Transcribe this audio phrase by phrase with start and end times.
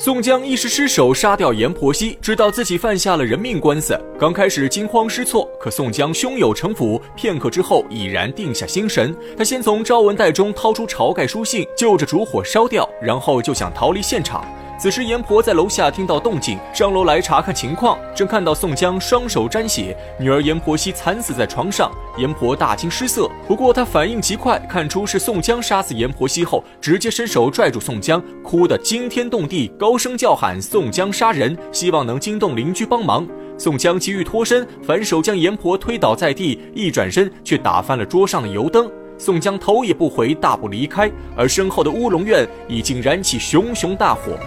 [0.00, 5.50] 宋江一时失手杀掉阎婆惜，知道自己犯下了人命官司，刚开始惊慌失措。
[5.60, 9.12] 可宋江胸有城府，片刻之后已然定下心神。
[9.36, 14.46] 他先从招文袋中掏出晁盖书信，就着烛火烧掉，然后就想逃离现场。
[14.78, 21.90] 此时，阎婆在楼下听到动静，上楼来查看情况，正看到宋江双手沾血，女儿阎婆惜惨死在床上。
[22.16, 33.26] 阎婆大惊失色，不过她反应极快，看出是宋江杀死阎婆惜后，直接伸手拽住宋江，哭得惊天动地，高声叫喊：“宋江杀人！”希望能惊动邻居帮忙。
[33.58, 38.88] 宋江急于脱身，反手将阎婆推倒在地，一转身却打翻了桌上的油灯。
[39.20, 44.38] 宋江头也不回，大步离开，而身后的乌龙院已经燃起熊熊大火。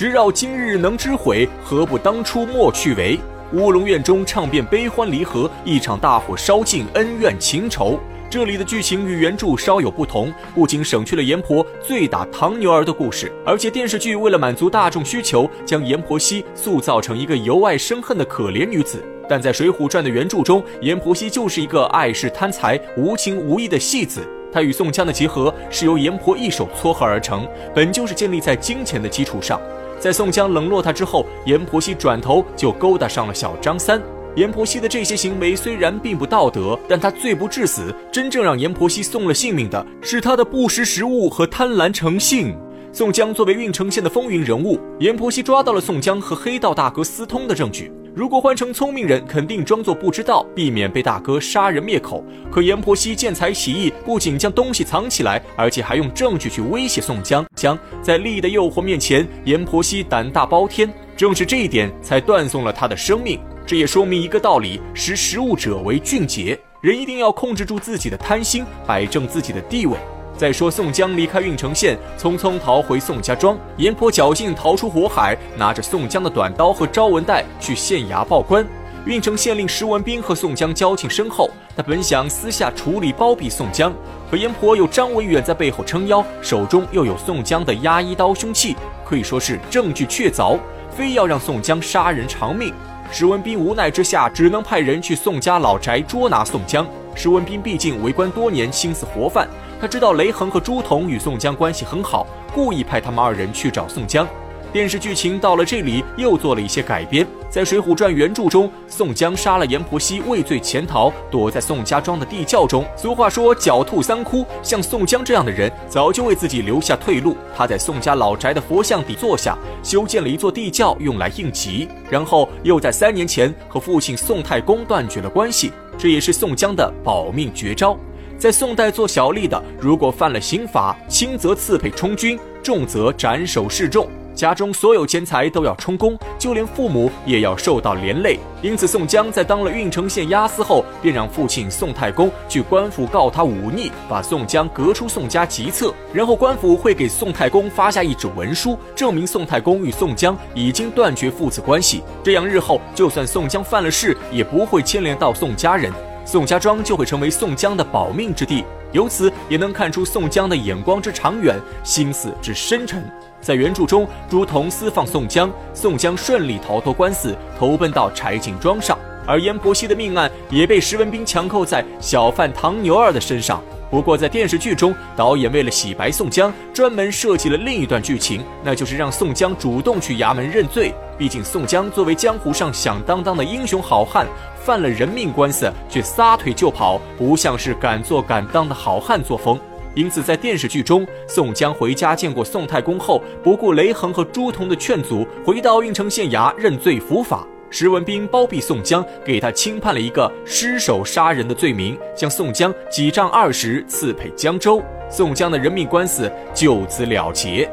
[0.00, 3.20] 直绕今日能知悔，何不当初莫去为？
[3.52, 8.00] 乌龙院中唱遍悲欢离合，一场大火烧尽恩怨情仇。
[8.30, 19.04] 这里的剧情与原著稍有不同，不仅省去了阎婆醉打唐牛儿的故事，而且电视剧为了满足大众需求，将阎婆惜塑造成一个由爱生恨的可怜女子。
[19.28, 24.26] 但在《水浒传》的原著中，阎婆惜就是一个爱世贪财、无情无义的戏子。
[24.50, 29.60] 她与宋江的结合是由阎婆一手撮合而成，本就是建立在金钱的基础上。
[30.00, 34.00] 在宋江冷落他之后，阎婆惜转头就勾搭上了小张三。
[34.36, 37.94] 阎婆惜的这些行为虽然并不道德，但他罪不至死。
[38.10, 42.56] 真正让阎婆惜送了性命的是他的不识时务和贪婪成性。
[42.92, 47.92] 宋江作为郓城县的风云人物，阎婆惜抓到了宋江和黑道大哥私通的证据。
[48.12, 52.24] 如果换成聪明人，肯定装作不知道，避免被大哥杀人灭口。
[52.50, 57.46] 可阎婆惜见财起意，不仅将东西藏起来，而且还用证据去威胁宋江。
[57.54, 60.92] 江在利益的诱惑面前，阎婆惜胆大包天。
[61.16, 63.38] 正是这一点，才断送了他的生命。
[63.64, 66.58] 这也说明一个道理：识时务者为俊杰。
[66.80, 69.96] 人一定要控制住自己的贪心，摆正自己的地位。
[70.36, 73.58] 再说，宋江离开郓城县，匆匆逃回宋家庄。
[73.76, 78.66] 阎婆侥幸逃出火海，拿着宋江的短刀和招文袋去县衙报官。
[79.06, 83.92] 郓城县令石文斌和宋江交情深厚，他本想私下处理包庇宋江，
[84.30, 90.58] 可阎婆有张文远在背后撑腰，手中又有宋江的压衣刀凶器，可以说是证据确凿，
[90.90, 92.74] 非要让宋江杀人偿命。
[93.10, 96.86] 石文斌无奈之下，只能派人去宋家老宅捉拿宋江。
[97.14, 99.48] 石文斌毕竟为官多年，心思活泛。
[99.80, 104.28] 他知道雷横和朱仝与宋江关系很好，故意派他们二人去找宋江。
[104.72, 107.26] 电视剧情到了这里又做了一些改编。
[107.50, 112.84] 在《水浒传》原著中，宋江杀了阎婆惜，畏罪潜逃，躲在宋家庄的地窖中。
[112.96, 117.36] 俗话说“狡兔三窟”，像宋江这样的人，早就为自己留下退路。
[117.56, 121.88] 他在宋家老宅的佛像底坐下，修建了一座地窖，用来应急。
[122.08, 127.98] 然后又在三年前和父亲宋太公断绝了关系，这也是宋江的保命绝招。
[128.38, 134.08] 在宋代做小吏的，如果犯了刑法，轻则刺配充军，重则斩首示众，
[134.40, 138.38] 家中所有钱财都要充公，就连父母也要受到连累。
[138.62, 145.94] 因此，宋江在当了郓城县押司后，便让父亲宋太公去官府告他忤逆，把宋江革出宋家籍册。
[146.12, 152.02] 然后官府会给宋太公发下一纸文书，证明宋太公与宋江已经断绝父子关系。
[152.24, 155.92] 这样日后就算宋江犯了事，也不会牵连到宋家人。
[156.24, 163.02] 宋家庄就会成为宋江的保命之地，由此也能看出宋江的眼光之长远，心思之深沉。
[163.40, 173.62] 在原著中，朱仝私放宋江，宋江顺利逃脱官司，投奔到柴进庄上，而阎婆惜的命案也被石文斌强扣在小贩唐牛儿的身上。
[173.90, 180.94] 不过，在电视剧中，导演为了洗白宋江，专门设计了另一段剧情，那就是让宋江主动去衙门认罪。
[181.20, 184.26] 毕竟，宋江作为江湖上响当当的英雄好汉，
[184.64, 189.60] 犯了人命官司却撒腿就跑，不像是敢做敢当的好汉作风。
[189.94, 197.46] 因此，在电视剧中，宋江回家见过宋太公后，不顾雷横和朱仝的劝阻，回到郓城县衙认罪伏法。
[197.68, 207.70] 石文斌包庇宋江，给他轻判了一个失手杀人的罪名，将宋江几杖二十赐配江州，宋江的人命官司就此了结。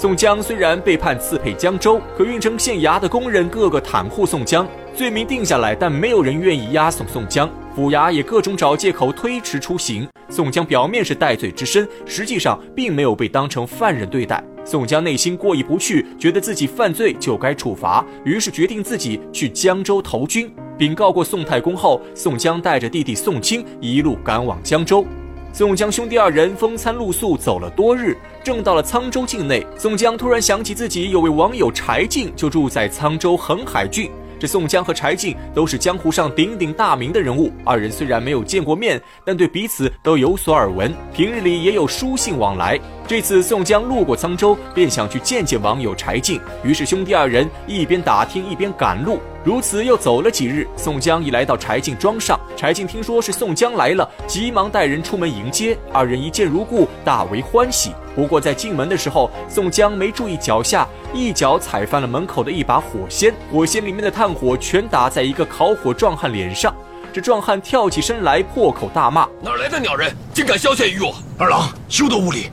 [0.00, 10.08] 宋江虽然被判刺配江州，可运城县衙的工人个个袒护宋江，罪名定下来，但没有人愿意押送宋江，府衙也各种找借口推迟出行。
[10.30, 14.42] 宋江表面是戴罪之身，实际上并没有被当成犯人对待。
[14.64, 20.50] 宋江内心过意不去，觉得自己犯罪就该处罚，于是决定自己去江州投军。
[20.78, 25.04] 禀告过宋太公后，宋江带着弟弟宋清一路赶往江州。
[25.52, 34.08] 宋江兄弟二人风餐露宿，走了多日，正到了沧州境内，宋江突然想起自己有位网友柴进，就住在沧州横海郡。
[34.38, 42.78] 这宋江和柴进都是江湖上鼎鼎大名的人物，二人虽然没有见过面，但对彼此都有所耳闻，平日里也有书信往来。
[43.10, 49.18] 这次宋江路过沧州，便想去见见网友柴进，于是兄弟二人一边打听一边赶路。
[49.42, 52.38] 如此又走了几日，宋江已来到柴进庄上。
[52.56, 55.76] 柴进听说是宋江来了，急忙带人出门迎接。
[55.92, 57.90] 二人一见如故，大为欢喜。
[58.14, 66.72] 不过在进门的时候，宋江没注意脚下，一脚踩翻了门口的一把火锨，火锨里面的炭火全打在一个烤火壮汉脸上。
[67.12, 71.12] 这壮汉跳起身来，破口大骂：“哪来的鸟人，竟敢消遣于我！
[71.36, 72.48] 二郎，休得无礼！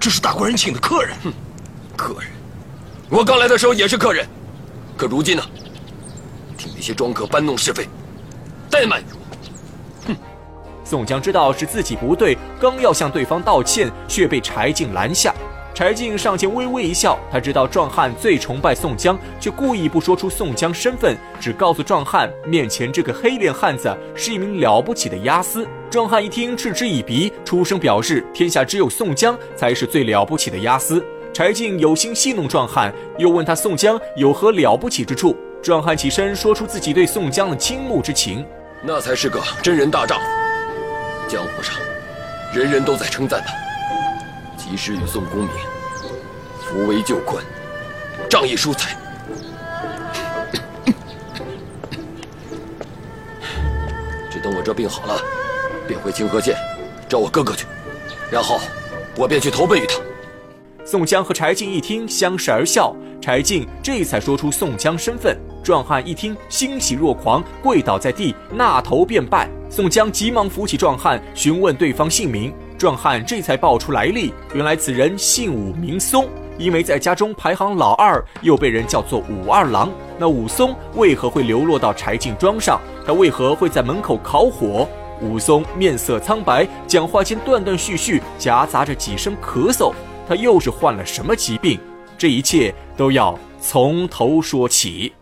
[0.00, 1.16] 这是大官人请的客人。
[1.24, 1.32] 哼，
[1.96, 2.30] 客人！
[3.10, 4.26] 我刚来的时候也是客人，
[4.96, 5.42] 可如今呢？
[6.56, 7.88] 听那些庄客搬弄是非，
[8.70, 9.18] 怠慢于我。”
[10.84, 15.34] 宋江知道是自己不对，刚要向对方道歉，却被柴进拦下。
[15.74, 25.68] 柴进上前微微一笑，他知道壮汉最崇拜宋江，却故意不说出宋江身份，只告诉壮汉面前这个黑脸汉子是一名了不起的押司。
[25.90, 31.02] 壮汉一听，嗤之以鼻，出声表示天下只有宋江才是最了不起的押司。
[31.32, 35.34] 柴进有心戏弄壮汉，又问他宋江有何了不起之处。
[35.62, 38.44] 壮汉起身说出自己对宋江的倾慕之情，
[38.82, 40.26] 那才是个真人大丈夫。
[41.26, 41.74] 江湖上，
[42.54, 43.54] 人人都在称赞他，
[44.58, 45.50] 及时雨宋公明，
[46.66, 47.42] 扶危救困，
[48.28, 48.94] 仗义疏财。
[54.30, 55.20] 只等我这病好了，
[55.88, 56.54] 便回清河县
[57.08, 57.66] 找我哥哥去，
[58.30, 58.60] 然后
[59.16, 59.98] 我便去投奔于他。
[60.84, 62.94] 宋江和柴进一听，相视而笑。
[63.20, 65.36] 柴进这才说出宋江身份。
[65.62, 69.48] 壮汉一听，欣喜若狂，跪倒在地，纳头便拜。
[69.68, 72.54] 宋江急忙扶起壮汉，询问对方姓名。
[72.78, 79.90] 壮汉这才报出来历，原来此人姓武名松，因为在家中排行老二，又被人叫做武二郎。
[80.16, 82.80] 那武松为何会流落到柴进庄上？
[83.04, 84.88] 他为何会在门口烤火？
[85.20, 89.92] 武松面色苍白，讲话间断断续续，夹杂着几声咳嗽。
[90.28, 91.78] 他又是患了什么疾病？
[92.16, 95.12] 这一切都要从头说起。